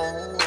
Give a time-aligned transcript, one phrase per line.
[0.00, 0.38] Oh.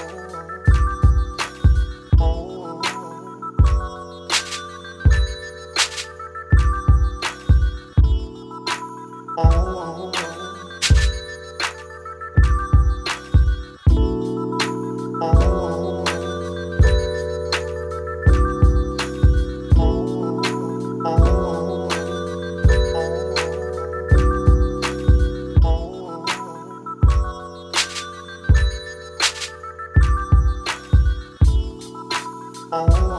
[32.73, 33.11] Oh.